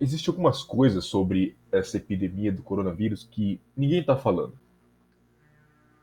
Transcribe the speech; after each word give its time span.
Existem 0.00 0.32
algumas 0.32 0.62
coisas 0.62 1.04
sobre 1.04 1.56
essa 1.70 1.96
epidemia 1.96 2.50
do 2.52 2.62
coronavírus 2.62 3.24
que 3.24 3.60
ninguém 3.76 4.00
está 4.00 4.16
falando. 4.16 4.58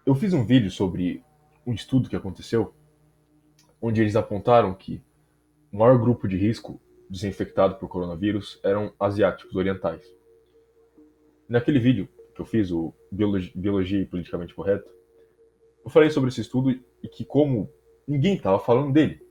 Eu 0.06 0.16
fiz 0.16 0.33
um 0.33 0.46
vídeo 0.46 0.71
sobre 0.71 1.24
um 1.66 1.74
estudo 1.74 2.10
que 2.10 2.16
aconteceu, 2.16 2.74
onde 3.82 4.02
eles 4.02 4.16
apontaram 4.16 4.74
que 4.74 5.02
o 5.72 5.78
maior 5.78 6.00
grupo 6.00 6.28
de 6.28 6.38
risco 6.38 6.82
de 7.10 7.20
ser 7.20 7.28
infectado 7.28 7.76
por 7.76 7.90
coronavírus 7.90 8.60
eram 8.64 8.93
asiáticos 9.00 9.55
orientais. 9.55 10.02
Naquele 11.48 11.80
vídeo 11.80 12.08
que 12.34 12.42
eu 12.42 12.46
fiz, 12.46 12.71
o 12.71 12.94
Biologia, 13.12 13.52
Biologia 13.54 14.08
Politicamente 14.08 14.55
Correto, 14.55 14.89
eu 15.84 15.89
falei 15.89 16.10
sobre 16.10 16.30
esse 16.30 16.42
estudo 16.42 16.71
e 16.71 17.08
que 17.10 17.26
como 17.26 17.70
ninguém 18.08 18.36
estava 18.36 18.58
falando 18.58 18.94
dele. 18.94 19.21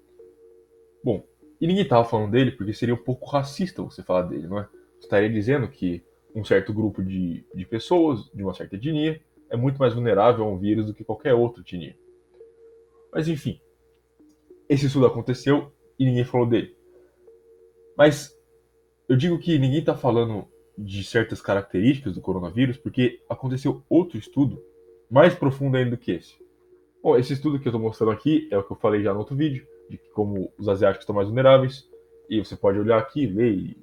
Bom, 1.02 1.24
e 1.60 1.66
ninguém 1.66 1.82
estava 1.82 2.04
falando 2.04 2.30
dele 2.30 2.52
porque 2.52 2.72
seria 2.72 2.94
um 2.94 3.04
pouco 3.04 3.28
racista 3.28 3.82
você 3.82 4.02
falar 4.02 4.22
dele, 4.22 4.48
não 4.48 4.58
é? 4.58 4.68
Você 4.98 5.06
estaria 5.06 5.28
dizendo 5.28 5.68
que 5.68 6.02
um 6.34 6.44
certo 6.44 6.72
grupo 6.72 7.02
de, 7.02 7.44
de 7.54 7.66
pessoas, 7.66 8.30
de 8.32 8.42
uma 8.42 8.54
certa 8.54 8.76
etnia, 8.76 9.20
é 9.50 9.56
muito 9.56 9.78
mais 9.78 9.92
vulnerável 9.92 10.44
a 10.44 10.48
um 10.48 10.56
vírus 10.56 10.86
do 10.86 10.94
que 10.94 11.04
qualquer 11.04 11.34
outra 11.34 11.60
etnia. 11.60 11.96
Mas 13.12 13.28
enfim, 13.28 13.60
esse 14.68 14.86
estudo 14.86 15.06
aconteceu 15.06 15.72
e 15.98 16.04
ninguém 16.04 16.24
falou 16.24 16.46
dele. 16.46 16.74
Mas 17.96 18.34
eu 19.08 19.16
digo 19.16 19.38
que 19.38 19.58
ninguém 19.58 19.80
está 19.80 19.94
falando 19.94 20.46
de 20.78 21.04
certas 21.04 21.42
características 21.42 22.14
do 22.14 22.22
coronavírus 22.22 22.78
porque 22.78 23.20
aconteceu 23.28 23.82
outro 23.88 24.16
estudo 24.16 24.64
mais 25.10 25.34
profundo 25.34 25.76
ainda 25.76 25.90
do 25.90 25.98
que 25.98 26.12
esse. 26.12 26.38
Bom, 27.02 27.18
esse 27.18 27.32
estudo 27.32 27.58
que 27.58 27.66
eu 27.66 27.70
estou 27.70 27.80
mostrando 27.80 28.12
aqui 28.12 28.48
é 28.50 28.56
o 28.56 28.62
que 28.62 28.72
eu 28.72 28.76
falei 28.76 29.02
já 29.02 29.12
no 29.12 29.18
outro 29.18 29.36
vídeo 29.36 29.66
de 29.90 29.98
como 30.14 30.52
os 30.56 30.68
asiáticos 30.68 31.02
estão 31.02 31.14
mais 31.14 31.26
vulneráveis. 31.26 31.88
E 32.28 32.38
você 32.38 32.56
pode 32.56 32.78
olhar 32.78 32.98
aqui, 32.98 33.26
ler, 33.26 33.52
e, 33.52 33.76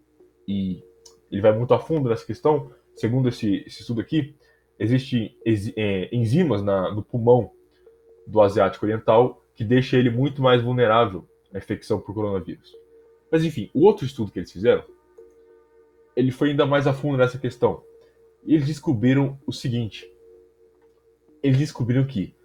e 0.47 0.83
ele 1.29 1.41
vai 1.41 1.51
muito 1.51 1.73
a 1.73 1.79
fundo 1.79 2.09
nessa 2.09 2.25
questão. 2.25 2.71
Segundo 2.95 3.27
esse, 3.27 3.63
esse 3.67 3.81
estudo 3.81 3.99
aqui, 3.99 4.33
existem 4.79 5.35
é, 5.75 6.09
enzimas 6.15 6.63
na, 6.63 6.93
no 6.93 7.03
pulmão 7.03 7.51
do 8.25 8.41
asiático 8.41 8.85
oriental 8.85 9.43
que 9.53 9.63
deixa 9.63 9.97
ele 9.97 10.09
muito 10.09 10.41
mais 10.41 10.61
vulnerável 10.61 11.27
à 11.53 11.57
infecção 11.57 11.99
por 11.99 12.13
coronavírus. 12.13 12.73
Mas 13.29 13.43
enfim, 13.43 13.69
o 13.73 13.83
outro 13.85 14.05
estudo 14.05 14.31
que 14.31 14.39
eles 14.39 14.51
fizeram, 14.51 14.83
ele 16.15 16.31
foi 16.31 16.51
ainda 16.51 16.65
mais 16.65 16.87
a 16.87 16.93
fundo 16.93 17.17
nessa 17.17 17.37
questão. 17.37 17.83
Eles 18.45 18.65
descobriram 18.65 19.37
o 19.45 19.51
seguinte: 19.51 20.09
eles 21.43 21.57
descobriram 21.57 22.05
que 22.05 22.36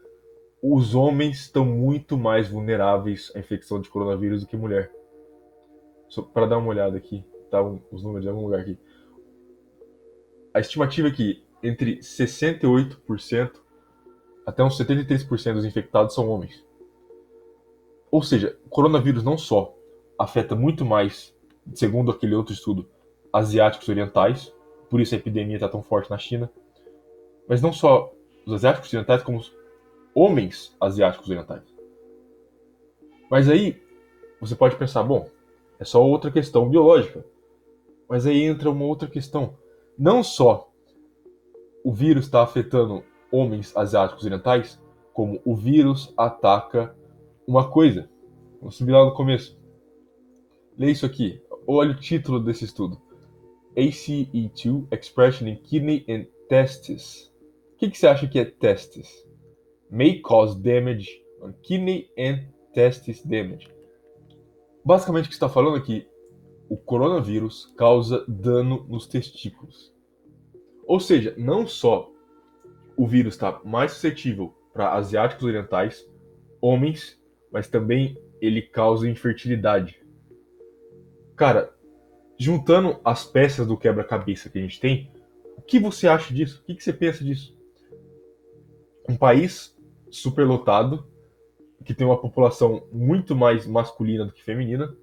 os 0.63 0.95
homens 0.95 1.41
estão 1.41 1.65
muito 1.65 2.17
mais 2.17 2.49
vulneráveis 2.49 3.33
à 3.35 3.41
infecção 3.41 3.81
de 3.81 3.91
coronavírus 3.91 4.43
do 4.43 4.47
que 4.47 4.57
mulher. 4.57 4.93
Para 6.33 6.47
dar 6.47 6.59
uma 6.59 6.69
olhada 6.69 6.97
aqui, 6.97 7.25
tá 7.51 7.61
os 7.91 8.05
números 8.05 8.25
em 8.25 8.29
algum 8.29 8.45
lugar 8.45 8.61
aqui. 8.61 8.79
A 10.55 10.61
estimativa 10.61 11.09
é 11.09 11.11
que 11.11 11.43
entre 11.63 11.99
68% 11.99 13.61
até 14.47 14.63
uns 14.63 14.79
73% 14.79 15.55
dos 15.55 15.65
infectados 15.65 16.15
são 16.15 16.29
homens. 16.29 16.65
Ou 18.11 18.23
seja, 18.23 18.57
o 18.65 18.69
coronavírus 18.69 19.25
não 19.25 19.39
só 19.39 19.75
afeta 20.19 20.55
muito 20.55 20.85
mais, 20.85 21.35
segundo 21.75 22.11
aquele 22.11 22.35
outro 22.35 22.53
estudo, 22.53 22.89
asiáticos 23.33 23.89
orientais, 23.89 24.55
por 24.91 25.01
isso 25.01 25.15
a 25.15 25.19
epidemia 25.19 25.57
está 25.57 25.69
tão 25.69 25.83
forte 25.83 26.11
na 26.11 26.19
China, 26.19 26.51
mas 27.49 27.63
não 27.63 27.73
só 27.73 28.13
os 28.45 28.53
asiáticos 28.53 28.93
orientais, 28.93 29.23
como 29.23 29.41
homens 30.15 30.77
asiáticos 30.81 31.29
orientais. 31.29 31.63
Mas 33.31 33.49
aí 33.49 33.83
você 34.41 34.55
pode 34.55 34.77
pensar, 34.77 35.03
bom, 35.03 35.29
é 35.79 35.85
só 35.85 36.05
outra 36.05 36.31
questão 36.31 36.69
biológica. 36.69 37.25
Mas 38.09 38.27
aí 38.27 38.43
entra 38.43 38.71
uma 38.71 38.85
outra 38.85 39.09
questão. 39.09 39.57
Não 39.99 40.23
só 40.23 40.71
o 41.85 41.93
vírus 41.93 42.27
está 42.27 42.43
afetando 42.43 43.03
homens 43.31 43.75
asiáticos 43.77 44.25
orientais, 44.25 44.81
como 45.13 45.41
o 45.45 45.57
vírus 45.57 46.13
ataca 46.17 46.95
uma 47.47 47.71
coisa. 47.71 48.09
Vamos 48.61 48.77
subir 48.77 48.93
lá 48.93 49.05
no 49.05 49.15
começo. 49.15 49.59
Lê 50.79 50.91
isso 50.91 51.07
aqui. 51.07 51.43
Olha 51.67 51.93
o 51.93 51.99
título 51.99 52.39
desse 52.39 52.65
estudo. 52.65 53.01
ACE2 53.77 54.87
Expression 54.93 55.49
in 55.49 55.57
Kidney 55.57 56.05
and 56.09 56.27
Testes. 56.49 57.33
O 57.75 57.77
que, 57.79 57.91
que 57.91 57.99
você 57.99 58.07
acha 58.07 58.29
que 58.29 58.39
é 58.39 58.45
testes? 58.45 59.27
May 59.93 60.21
cause 60.21 60.59
damage 60.59 61.23
on 61.43 61.53
kidney 61.63 62.09
and 62.19 62.49
testis 62.73 63.23
damage. 63.23 63.71
Basicamente 64.83 65.27
o 65.27 65.29
que 65.29 65.35
está 65.35 65.51
falando 65.51 65.77
aqui, 65.77 66.09
o 66.67 66.79
coronavírus 66.79 67.67
causa 67.77 68.25
dano 68.27 68.87
nos 68.89 69.07
testículos. 69.07 69.95
Ou 70.87 70.99
seja, 70.99 71.35
não 71.37 71.67
só 71.67 72.11
o 72.97 73.07
vírus 73.07 73.35
está 73.35 73.61
mais 73.65 73.93
suscetível 73.93 74.55
para 74.73 74.95
asiáticos 74.95 75.45
orientais, 75.45 76.11
homens, 76.59 77.21
mas 77.53 77.69
também 77.69 78.17
ele 78.41 78.63
causa 78.63 79.09
infertilidade. 79.09 80.03
Cara, 81.37 81.71
juntando 82.39 82.99
as 83.05 83.27
peças 83.27 83.67
do 83.67 83.77
quebra-cabeça 83.77 84.49
que 84.49 84.59
a 84.59 84.63
gente 84.63 84.81
tem, 84.81 85.13
o 85.59 85.61
que 85.61 85.79
você 85.79 86.09
acha 86.09 86.33
disso? 86.33 86.63
O 86.63 86.75
que 86.75 86.83
você 86.83 86.93
pensa 86.95 87.23
disso? 87.23 87.55
Um 89.07 89.17
país 89.17 89.77
superlotado, 90.13 91.07
que 91.83 91.95
tem 91.95 92.07
uma 92.07 92.21
população 92.21 92.87
muito 92.93 93.35
mais 93.35 93.67
masculina 93.67 94.25
do 94.25 94.33
que 94.33 94.45
feminina. 94.45 94.95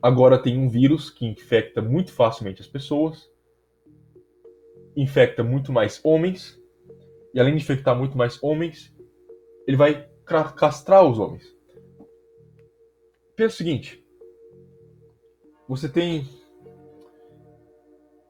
Agora 0.00 0.40
tem 0.40 0.58
um 0.58 0.68
vírus 0.68 1.10
que 1.10 1.26
infecta 1.26 1.80
muito 1.80 2.12
facilmente 2.12 2.60
as 2.60 2.68
pessoas, 2.68 3.28
infecta 4.94 5.42
muito 5.42 5.72
mais 5.72 6.00
homens, 6.04 6.60
e 7.32 7.40
além 7.40 7.56
de 7.56 7.62
infectar 7.62 7.98
muito 7.98 8.16
mais 8.16 8.40
homens, 8.42 8.94
ele 9.66 9.76
vai 9.76 10.08
castrar 10.56 11.02
os 11.04 11.18
homens. 11.18 11.42
Pensa 13.34 13.54
o 13.54 13.58
seguinte: 13.58 14.04
você 15.66 15.88
tem 15.88 16.28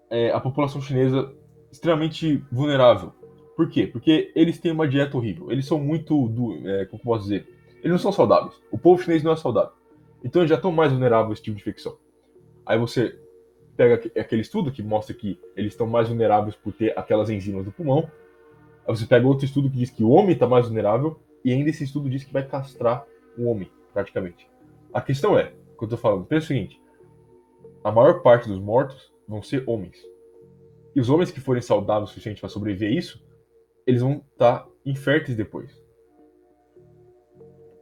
é, 0.08 0.30
a 0.30 0.40
população 0.40 0.80
chinesa 0.80 1.36
extremamente 1.70 2.38
vulnerável 2.50 3.12
por 3.56 3.68
quê? 3.68 3.86
Porque 3.86 4.32
eles 4.34 4.58
têm 4.58 4.72
uma 4.72 4.88
dieta 4.88 5.16
horrível. 5.16 5.50
Eles 5.50 5.66
são 5.66 5.78
muito. 5.78 6.28
Do, 6.28 6.68
é, 6.68 6.86
como 6.86 7.02
posso 7.02 7.24
dizer? 7.24 7.46
Eles 7.76 7.90
não 7.90 7.98
são 7.98 8.12
saudáveis. 8.12 8.60
O 8.70 8.78
povo 8.78 9.02
chinês 9.02 9.22
não 9.22 9.32
é 9.32 9.36
saudável. 9.36 9.72
Então 10.24 10.42
eles 10.42 10.50
já 10.50 10.56
estão 10.56 10.72
mais 10.72 10.90
vulneráveis 10.90 11.30
a 11.30 11.32
esse 11.34 11.42
tipo 11.42 11.56
de 11.56 11.62
infecção. 11.62 11.96
Aí 12.66 12.78
você 12.78 13.18
pega 13.76 13.94
aquele 14.18 14.40
estudo 14.40 14.72
que 14.72 14.82
mostra 14.82 15.14
que 15.14 15.38
eles 15.56 15.72
estão 15.72 15.86
mais 15.86 16.08
vulneráveis 16.08 16.56
por 16.56 16.72
ter 16.72 16.98
aquelas 16.98 17.30
enzimas 17.30 17.64
do 17.64 17.70
pulmão. 17.70 18.10
Aí 18.86 18.96
você 18.96 19.06
pega 19.06 19.26
outro 19.26 19.44
estudo 19.44 19.70
que 19.70 19.76
diz 19.76 19.90
que 19.90 20.02
o 20.02 20.10
homem 20.10 20.32
está 20.32 20.46
mais 20.46 20.66
vulnerável. 20.66 21.18
E 21.44 21.52
ainda 21.52 21.70
esse 21.70 21.84
estudo 21.84 22.08
diz 22.08 22.24
que 22.24 22.32
vai 22.32 22.44
castrar 22.44 23.04
o 23.36 23.44
homem, 23.44 23.70
praticamente. 23.92 24.48
A 24.92 25.00
questão 25.00 25.38
é, 25.38 25.46
que 25.46 25.82
eu 25.82 25.84
estou 25.84 25.98
falando, 25.98 26.24
pensa 26.24 26.46
o 26.46 26.48
seguinte: 26.48 26.80
a 27.84 27.92
maior 27.92 28.22
parte 28.22 28.48
dos 28.48 28.58
mortos 28.58 29.12
vão 29.28 29.42
ser 29.42 29.62
homens. 29.66 29.98
E 30.96 31.00
os 31.00 31.10
homens 31.10 31.30
que 31.30 31.40
forem 31.40 31.60
saudáveis 31.60 32.08
o 32.08 32.12
suficiente 32.12 32.40
para 32.40 32.48
sobreviver 32.48 32.90
a 32.90 32.94
isso 32.94 33.23
eles 33.86 34.02
vão 34.02 34.24
estar 34.32 34.60
tá 34.60 34.68
inférteis 34.84 35.36
depois. 35.36 35.82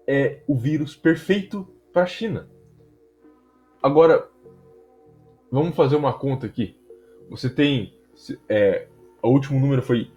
É 0.07 0.43
o 0.47 0.57
vírus 0.57 0.97
perfeito 0.97 1.67
para 1.93 2.03
a 2.03 2.07
China. 2.07 2.49
Agora, 3.83 4.29
vamos 5.51 5.75
fazer 5.75 5.97
uma 5.97 6.13
conta 6.13 6.47
aqui. 6.47 6.77
Você 7.29 7.49
tem. 7.49 7.97
É, 8.49 8.89
o 9.23 9.29
último 9.29 9.59
número 9.59 9.83
foi 9.83 10.11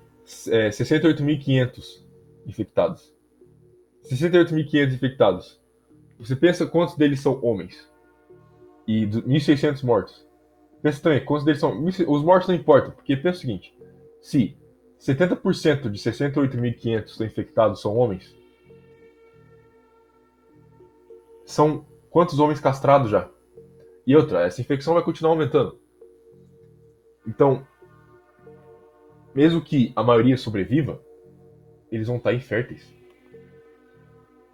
é, 0.50 0.70
68.500 0.70 2.04
infectados. 2.46 3.14
68.500 4.04 4.94
infectados. 4.94 5.62
Você 6.20 6.36
pensa 6.36 6.66
quantos 6.66 6.96
deles 6.96 7.20
são 7.20 7.44
homens? 7.44 7.90
E 8.88 9.06
1.600 9.06 9.84
mortos. 9.84 10.26
Pensa 10.82 11.02
também, 11.02 11.26
quantos 11.26 11.46
deles 11.46 11.60
são. 11.60 11.84
Os 11.84 12.24
mortos 12.24 12.48
não 12.48 12.56
importam, 12.56 12.92
porque 12.92 13.18
pensa 13.18 13.40
o 13.40 13.42
seguinte: 13.42 13.76
se 14.22 14.56
70% 15.00 15.90
de 15.90 16.00
68.500 16.00 17.26
infectados 17.26 17.82
são 17.82 17.96
homens. 17.96 18.36
São 21.46 21.86
quantos 22.10 22.40
homens 22.40 22.60
castrados 22.60 23.12
já? 23.12 23.30
E 24.08 24.16
outra, 24.16 24.46
essa 24.46 24.62
infecção 24.62 24.94
vai 24.94 25.04
continuar 25.04 25.32
aumentando. 25.32 25.80
Então, 27.28 27.66
mesmo 29.34 29.62
que 29.62 29.92
a 29.96 30.04
maioria 30.04 30.38
sobreviva, 30.38 31.02
eles 31.92 32.08
vão 32.08 32.18
estar 32.18 32.34
inférteis. 32.34 32.94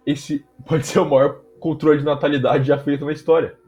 Esse 0.04 0.44
pode 0.66 0.86
ser 0.86 0.98
o 0.98 1.08
maior 1.08 1.42
controle 1.60 1.98
de 1.98 2.04
natalidade 2.04 2.66
já 2.66 2.78
feito 2.78 3.04
na 3.04 3.12
história. 3.12 3.58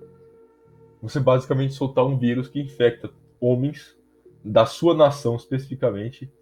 Você 1.00 1.20
basicamente 1.20 1.74
soltar 1.74 2.04
um 2.04 2.18
vírus 2.18 2.48
que 2.48 2.60
infecta 2.60 3.10
homens 3.40 3.96
da 4.42 4.66
sua 4.66 4.94
nação 4.94 5.36
especificamente 5.36 6.32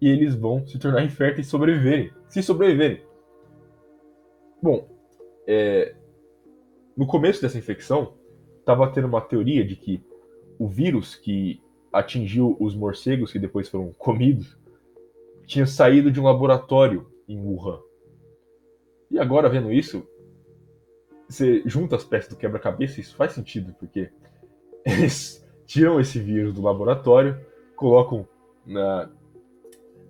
e 0.00 0.08
eles 0.08 0.34
vão 0.34 0.66
se 0.66 0.78
tornar 0.78 1.04
inférteis 1.04 1.46
e 1.46 1.50
sobreviverem. 1.50 2.12
Se 2.28 2.42
sobreviverem. 2.42 3.02
Bom, 4.62 4.88
é, 5.46 5.94
no 6.96 7.06
começo 7.06 7.40
dessa 7.40 7.58
infecção, 7.58 8.14
estava 8.58 8.90
tendo 8.90 9.06
uma 9.06 9.20
teoria 9.20 9.64
de 9.64 9.76
que 9.76 10.02
o 10.58 10.66
vírus 10.66 11.14
que 11.14 11.60
atingiu 11.92 12.56
os 12.58 12.74
morcegos 12.74 13.32
que 13.32 13.38
depois 13.38 13.68
foram 13.68 13.92
comidos 13.92 14.58
tinha 15.46 15.66
saído 15.66 16.10
de 16.10 16.20
um 16.20 16.24
laboratório 16.24 17.06
em 17.28 17.38
Wuhan. 17.38 17.80
E 19.10 19.18
agora, 19.18 19.48
vendo 19.48 19.72
isso, 19.72 20.06
você 21.28 21.62
junta 21.64 21.96
as 21.96 22.04
peças 22.04 22.30
do 22.30 22.36
quebra-cabeça, 22.36 23.00
isso 23.00 23.14
faz 23.14 23.32
sentido, 23.32 23.72
porque 23.78 24.10
eles 24.84 25.46
tiram 25.64 26.00
esse 26.00 26.18
vírus 26.18 26.52
do 26.52 26.62
laboratório, 26.62 27.38
colocam 27.76 28.26
na, 28.64 29.08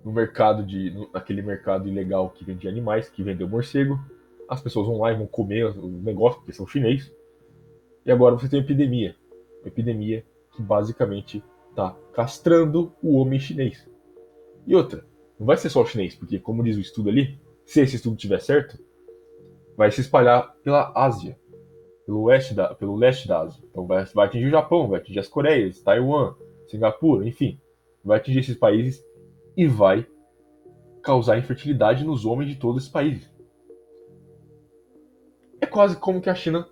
no 0.07 0.13
mercado 0.13 0.63
de. 0.63 0.89
No, 0.91 1.09
naquele 1.13 1.41
mercado 1.41 1.89
ilegal 1.89 2.29
que 2.29 2.45
vende 2.45 2.65
animais, 2.65 3.09
que 3.09 3.21
vendeu 3.21 3.47
morcego. 3.47 3.99
As 4.47 4.61
pessoas 4.61 4.87
vão 4.87 4.99
lá 4.99 5.11
e 5.11 5.17
vão 5.17 5.27
comer 5.27 5.65
o 5.65 5.87
negócio, 6.01 6.39
porque 6.39 6.53
são 6.53 6.65
chinês. 6.65 7.13
E 8.05 8.11
agora 8.11 8.35
você 8.35 8.47
tem 8.47 8.57
uma 8.57 8.65
epidemia. 8.65 9.13
Uma 9.61 9.67
epidemia 9.67 10.25
que 10.55 10.61
basicamente 10.61 11.43
está 11.69 11.93
castrando 12.13 12.93
o 13.03 13.17
homem 13.17 13.37
chinês. 13.37 13.85
E 14.65 14.73
outra, 14.73 15.05
não 15.37 15.45
vai 15.45 15.57
ser 15.57 15.69
só 15.69 15.81
o 15.81 15.85
chinês, 15.85 16.15
porque 16.15 16.39
como 16.39 16.63
diz 16.63 16.77
o 16.77 16.81
estudo 16.81 17.09
ali, 17.09 17.37
se 17.65 17.81
esse 17.81 17.97
estudo 17.97 18.15
tiver 18.15 18.39
certo, 18.39 18.79
vai 19.75 19.91
se 19.91 19.99
espalhar 19.99 20.55
pela 20.63 20.93
Ásia, 20.95 21.37
pelo, 22.05 22.21
oeste 22.23 22.53
da, 22.53 22.73
pelo 22.73 22.95
leste 22.95 23.27
da 23.27 23.41
Ásia. 23.41 23.61
Então 23.69 23.85
vai, 23.85 24.05
vai 24.05 24.27
atingir 24.27 24.47
o 24.47 24.51
Japão, 24.51 24.87
vai 24.87 25.01
atingir 25.01 25.19
as 25.19 25.27
Coreias, 25.27 25.81
Taiwan, 25.81 26.33
Singapura, 26.69 27.27
enfim. 27.27 27.59
Vai 28.05 28.19
atingir 28.19 28.39
esses 28.39 28.55
países 28.55 29.05
e 29.57 29.65
vai 29.65 30.05
causar 31.01 31.39
infertilidade 31.39 32.05
nos 32.05 32.25
homens 32.25 32.51
de 32.51 32.57
todos 32.57 32.83
esses 32.83 32.91
países. 32.91 33.27
É 35.59 35.65
quase 35.65 35.97
como 35.97 36.21
que 36.21 36.29
a 36.29 36.35
China 36.35 36.69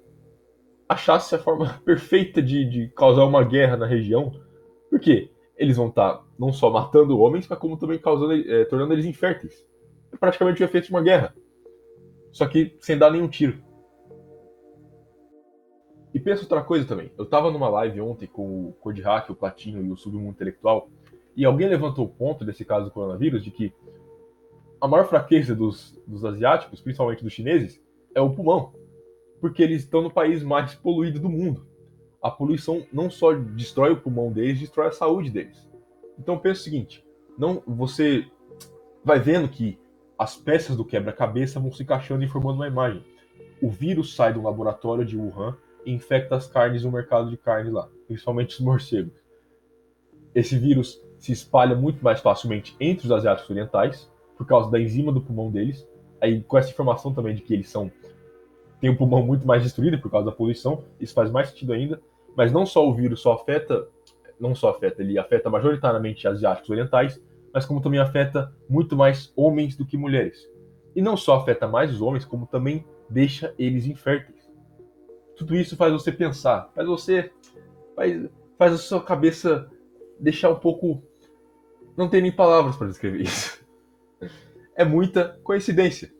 achasse 0.87 1.33
a 1.33 1.39
forma 1.39 1.81
perfeita 1.83 2.43
de, 2.43 2.63
de 2.69 2.89
causar 2.89 3.25
uma 3.25 3.43
guerra 3.43 3.75
na 3.75 3.87
região. 3.87 4.31
Por 4.89 4.99
quê? 4.99 5.31
Eles 5.57 5.77
vão 5.77 5.87
estar 5.87 6.17
tá 6.17 6.23
não 6.37 6.53
só 6.53 6.69
matando 6.69 7.17
homens, 7.17 7.47
mas 7.47 7.57
como 7.57 7.77
também 7.77 7.97
causando, 7.97 8.33
é, 8.33 8.65
tornando 8.65 8.93
eles 8.93 9.05
inférteis. 9.05 9.65
É 10.13 10.17
praticamente 10.17 10.61
o 10.61 10.65
efeito 10.65 10.85
de 10.85 10.91
uma 10.91 11.01
guerra. 11.01 11.33
Só 12.31 12.45
que 12.47 12.77
sem 12.81 12.97
dar 12.97 13.09
nenhum 13.09 13.27
tiro. 13.27 13.63
E 16.13 16.19
pensa 16.19 16.43
outra 16.43 16.61
coisa 16.61 16.87
também. 16.87 17.11
Eu 17.17 17.25
tava 17.25 17.49
numa 17.49 17.67
live 17.67 17.99
ontem 18.01 18.27
com 18.27 18.69
o 18.69 18.73
Code 18.73 19.01
Hack, 19.01 19.29
o 19.29 19.35
Platinho 19.35 19.83
e 19.83 19.91
o 19.91 19.97
Submundo 19.97 20.31
Intelectual, 20.31 20.89
e 21.35 21.45
alguém 21.45 21.67
levantou 21.67 22.05
o 22.05 22.09
ponto 22.09 22.45
desse 22.45 22.63
caso 22.63 22.85
do 22.85 22.91
coronavírus 22.91 23.43
de 23.43 23.51
que 23.51 23.73
a 24.79 24.87
maior 24.87 25.07
fraqueza 25.07 25.55
dos, 25.55 25.99
dos 26.05 26.23
asiáticos, 26.23 26.81
principalmente 26.81 27.23
dos 27.23 27.33
chineses, 27.33 27.81
é 28.13 28.21
o 28.21 28.29
pulmão 28.29 28.73
porque 29.39 29.61
eles 29.61 29.83
estão 29.83 30.01
no 30.01 30.11
país 30.11 30.41
mais 30.43 30.73
poluído 30.73 31.19
do 31.19 31.29
mundo. 31.29 31.67
A 32.21 32.31
poluição 32.31 32.85
não 32.91 33.09
só 33.11 33.33
destrói 33.33 33.91
o 33.91 34.01
pulmão 34.01 34.31
deles, 34.31 34.59
destrói 34.59 34.87
a 34.87 34.91
saúde 34.91 35.29
deles. 35.29 35.69
Então 36.17 36.37
pensa 36.39 36.61
o 36.61 36.63
seguinte, 36.63 37.05
não 37.37 37.61
você 37.67 38.25
vai 39.03 39.19
vendo 39.19 39.47
que 39.47 39.77
as 40.17 40.35
peças 40.35 40.75
do 40.75 40.85
quebra-cabeça 40.85 41.59
vão 41.59 41.71
se 41.71 41.83
encaixando 41.83 42.23
e 42.23 42.27
formando 42.27 42.55
uma 42.55 42.67
imagem. 42.67 43.03
O 43.61 43.69
vírus 43.69 44.15
sai 44.15 44.33
do 44.33 44.41
laboratório 44.41 45.05
de 45.05 45.15
Wuhan 45.15 45.55
e 45.85 45.93
infecta 45.93 46.35
as 46.35 46.47
carnes 46.47 46.83
no 46.83 46.91
mercado 46.91 47.29
de 47.29 47.37
carne 47.37 47.69
lá, 47.69 47.87
principalmente 48.07 48.55
os 48.55 48.59
morcegos. 48.61 49.13
Esse 50.35 50.59
vírus 50.59 51.01
se 51.17 51.31
espalha 51.31 51.75
muito 51.75 52.03
mais 52.03 52.19
facilmente 52.19 52.75
entre 52.79 53.05
os 53.05 53.11
asiáticos 53.11 53.49
orientais, 53.49 54.11
por 54.37 54.45
causa 54.45 54.69
da 54.69 54.79
enzima 54.79 55.11
do 55.11 55.21
pulmão 55.21 55.49
deles. 55.49 55.87
Aí, 56.21 56.41
com 56.43 56.57
essa 56.57 56.69
informação 56.69 57.13
também 57.13 57.33
de 57.33 57.41
que 57.41 57.53
eles 57.53 57.69
são 57.69 57.89
tem 58.81 58.89
o 58.89 58.97
pulmão 58.97 59.25
muito 59.25 59.47
mais 59.47 59.63
destruído 59.63 59.97
por 59.99 60.11
causa 60.11 60.29
da 60.29 60.35
poluição, 60.35 60.83
isso 60.99 61.13
faz 61.13 61.31
mais 61.31 61.49
sentido 61.49 61.73
ainda. 61.73 61.99
Mas 62.35 62.51
não 62.51 62.65
só 62.65 62.87
o 62.87 62.93
vírus 62.93 63.21
só 63.21 63.33
afeta, 63.33 63.87
não 64.39 64.53
só 64.53 64.69
afeta, 64.69 65.01
ele 65.01 65.17
afeta 65.17 65.49
majoritariamente 65.49 66.27
asiáticos 66.27 66.69
orientais, 66.69 67.19
mas 67.53 67.65
como 67.65 67.81
também 67.81 67.99
afeta 67.99 68.53
muito 68.69 68.95
mais 68.95 69.31
homens 69.35 69.77
do 69.77 69.85
que 69.85 69.97
mulheres. 69.97 70.47
E 70.93 71.01
não 71.01 71.15
só 71.15 71.37
afeta 71.37 71.67
mais 71.67 71.93
os 71.93 72.01
homens, 72.01 72.25
como 72.25 72.45
também 72.45 72.85
deixa 73.09 73.55
eles 73.57 73.87
inférteis. 73.87 74.51
Tudo 75.37 75.55
isso 75.55 75.75
faz 75.77 75.93
você 75.93 76.11
pensar, 76.11 76.69
faz 76.75 76.87
você. 76.87 77.31
faz, 77.95 78.29
faz 78.57 78.73
a 78.73 78.77
sua 78.77 79.01
cabeça 79.01 79.69
deixar 80.19 80.49
um 80.49 80.59
pouco. 80.59 81.03
Não 81.97 82.09
tem 82.09 82.21
nem 82.21 82.31
palavras 82.31 82.75
para 82.75 82.87
descrever 82.87 83.21
isso. 83.21 83.63
É 84.75 84.83
muita 84.83 85.39
coincidência. 85.43 86.13